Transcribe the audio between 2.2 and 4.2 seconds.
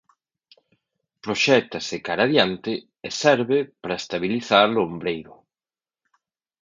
diante e serve para